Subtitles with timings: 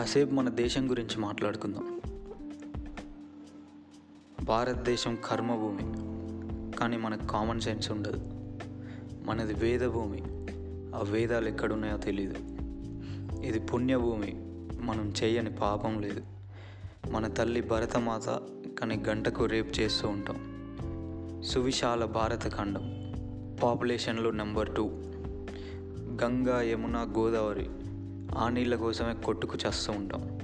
[0.00, 2.00] కాసేపు మన దేశం గురించి మాట్లాడుకుందాం.
[4.44, 5.82] భారతదేశం కర్మభూమి
[6.76, 8.20] కానీ మనకు కామన్ సెన్స్ ఉండదు.
[9.24, 10.22] మనది వేదభూమి
[10.96, 12.34] ఆ వేదాలు ఎక్కడున్నాయో తెలియదు
[13.42, 14.34] ఇది పుణ్యభూమి
[14.80, 16.22] మనం చేయని పాపం లేదు.
[17.10, 18.40] మన తల్లి భరతమాత
[18.80, 20.38] కానీ గంటకు రేపు చేస్తూ ఉంటాం.
[21.46, 23.12] సువిశాల భారత ఖండం
[23.62, 24.86] పాపులేషన్లో నెంబర్ టూ
[26.22, 27.70] గంగా యమున గోదావరి
[28.36, 30.38] ఆ నీళ్ళ కోసమే కొట్టుకు చేస్తూ ఉంటాం.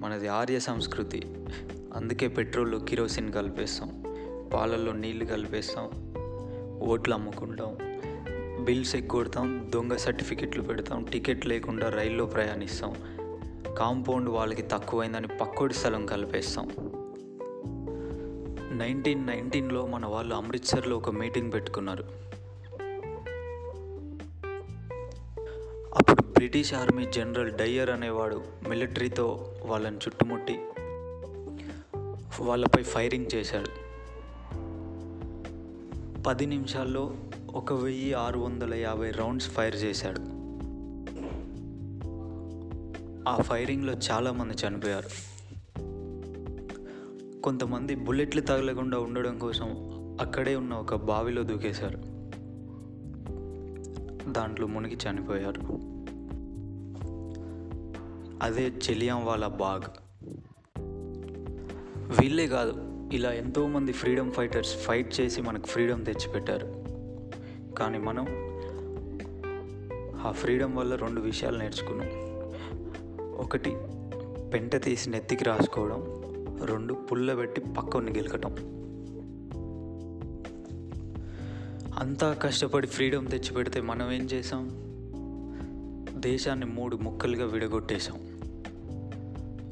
[0.00, 1.46] మనది ఆర్య సంస్కృతి.
[1.94, 4.04] అందుకే పెట్రోల్లో కిరోసిన్ కలిపేస్తాం.
[4.54, 6.12] పాలల్లో నీళ్ళు కలిపేస్తాం.
[6.80, 7.76] ఓట్లు అమ్ముకుంటాం.
[8.64, 9.70] బిల్స్ ఎగ్గొడతాం.
[9.74, 11.04] దొంగ సర్టిఫికెట్లు పెడతాం.
[11.04, 12.94] టికెట్ లేకుండా రైల్లో ప్రయాణిస్తాం.
[13.78, 16.70] కాంపౌండ్ వాళ్ళకి తక్కువైందని పక్కోడి స్థలం కలిపేస్తాం.
[18.78, 22.04] నైన్టీన్ నైన్టీన్లో మన వాళ్ళు అమృత్సర్లో ఒక మీటింగ్ పెట్టుకున్నారు.
[26.42, 30.60] బ్రిటిష్ ఆర్మీ జనరల్ డయ్యర్ అనేవాడు మిలిటరీతో వాళ్ళని చుట్టుముట్టి
[32.40, 33.68] వాళ్ళపై ఫైరింగ్ చేశాడు.
[36.22, 37.14] పది నిమిషాల్లో
[37.54, 40.20] ఒక వెయ్యి ఆరు వందల యాభై రౌండ్స్ ఫైర్ చేశాడు.
[43.28, 45.08] ఆ ఫైరింగ్లో చాలామంది చనిపోయారు.
[47.40, 49.68] కొంతమంది బుల్లెట్లు తగలకుండా ఉండడం కోసం
[50.20, 51.98] అక్కడే ఉన్న ఒక బావిలో దూకేశారు.
[54.32, 55.91] దాంట్లో మునిగి చనిపోయారు.
[58.42, 59.82] అదే చెలియాం వాళ్ళ బాగ్.
[62.20, 62.74] వీళ్ళే కాదు
[63.12, 66.84] ఇలా ఎంతోమంది ఫ్రీడమ్ ఫైటర్స్ ఫైట్ చేసి మనకు ఫ్రీడమ్ తెచ్చిపెట్టారు.
[67.74, 68.26] కానీ మనం
[70.26, 72.08] ఆ ఫ్రీడమ్ వల్ల రెండు విషయాలు నేర్చుకున్నాం.
[73.32, 73.70] ఒకటి
[74.52, 76.22] పెంట తీసి నెత్తికి రాసుకోవడం.
[76.64, 78.52] రెండు పుల్లబెట్టి పక్కని గెలకటం.
[81.98, 84.92] అంతా కష్టపడి ఫ్రీడమ్ తెచ్చిపెడితే మనం ఏం చేసాం
[86.20, 88.31] దేశాన్ని మూడు ముక్కలుగా విడగొట్టేశాం.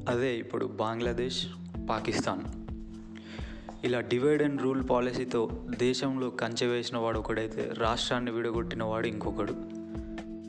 [0.08, 1.46] అదే ఇప్పుడు బంగ్లాదేశ్
[1.90, 2.42] పాకిస్తాన్.
[3.84, 9.54] ఇలా డివైడ్ అండ్ రూల్ పాలసీతో దేశంలో కంచె వేసిన వాడు ఒకడైతే రాష్ట్రాన్ని విడగొట్టిన వాడు ఇంకొకడు.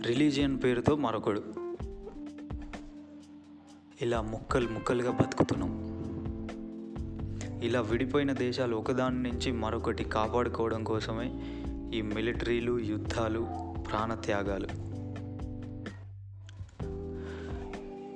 [0.07, 1.43] రిలీజియన్ పేరుతో మరొకడు.
[4.01, 5.91] ఇలా ముక్కలు ముక్కలుగా బతుకుతున్నాం.
[7.63, 11.31] ఇలా విడిపోయిన దేశాలు ఒకదాని నుంచి మరొకటి కాపాడుకోవడం కోసమే
[11.93, 13.47] ఈ మిలిటరీలు యుద్ధాలు
[13.91, 14.90] ప్రాణత్యాగాలు.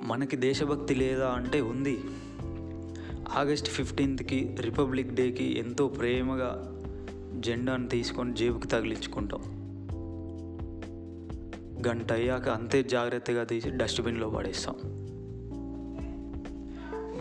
[0.05, 1.97] మనకి దేశభక్తి లేదా అంటే ఉంది.
[3.29, 6.71] ఆగస్ట్ ఫిఫ్టీన్త్కి రిపబ్లిక్ డేకి ఎంతో ప్రేమగా
[7.39, 9.41] జెండాను తీసుకొని జేబుకి తగిలించుకుంటాం.
[11.87, 14.75] గంట అయ్యాక అంతే జాగ్రత్తగా తీసి డస్ట్బిన్లో పడేస్తాం.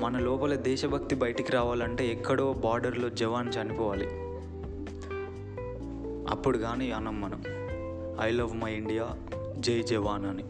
[0.00, 4.06] మన లోపల దేశభక్తి బయటికి రావాలంటే ఎక్కడో బార్డర్లో జవాన్ చనిపోవాలి.
[6.30, 7.42] అప్పుడు కానీ అనం మనం.
[8.20, 9.10] ఐ లవ్ మై ఇండియా
[9.58, 10.44] జై జవాన్ అని.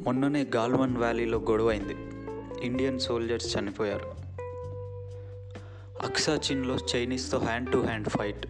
[0.00, 1.96] మొన్ననే గాల్వన్ వ్యాలీలో గొడవైంది.
[2.66, 4.10] ఇండియన్ సోల్జర్స్ చనిపోయారు.
[6.06, 8.46] అక్సాచిన్లో చైనీస్తో హ్యాండ్ టు హ్యాండ్ ఫైట్.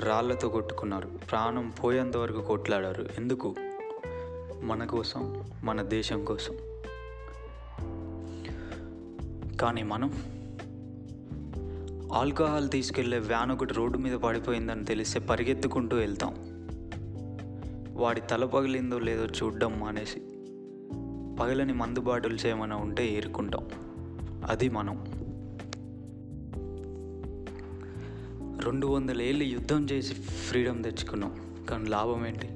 [0.00, 1.08] రాళ్ళతో కొట్టుకున్నారు.
[1.30, 3.06] ప్రాణం పోయేంత వరకు కొట్లాడారు.
[3.18, 3.54] ఎందుకు?
[4.60, 6.54] మన కోసం మన దేశం కోసం.
[9.56, 10.34] కానీ మనం
[12.12, 16.53] ఆల్కహాల్ తీసుకెళ్ళే వ్యాన్ ఒకటి రోడ్డు మీద పడిపోయిందని తెలిస్తే పరిగెత్తుకుంటూ వెళ్తాం.
[17.94, 20.20] వాడి తల పగిలిందో లేదో చూడ్డం మానేసి
[21.40, 23.68] పగలని మందు బాటిల్స్ ఏమైనా ఉంటే ఏరుకుంటాం.
[24.48, 25.04] అది మనం.
[28.64, 31.66] రెండు వందల ఏళ్ళు యుద్ధం చేసి ఫ్రీడమ్ తెచ్చుకున్నాం.
[31.70, 32.48] కానీ లాభం ఏంటి?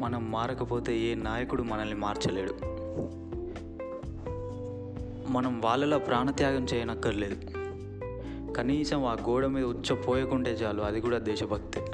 [0.00, 2.54] మనం మారకపోతే ఏ నాయకుడు మనల్ని మార్చలేడు.
[5.30, 7.36] మనం వాళ్ళలా ప్రాణత్యాగం చేయనక్కర్లేదు.
[8.52, 11.84] కనీసం ఆ గోడ మీద ఉచ్చ పోయకుంటే చాలు అది కూడా దేశభక్తే.